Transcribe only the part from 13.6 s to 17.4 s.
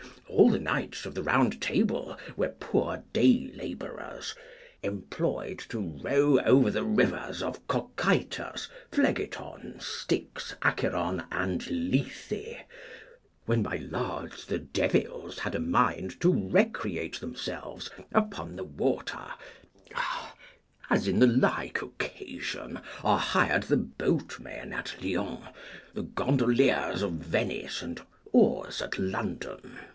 my lords the devils had a mind to recreate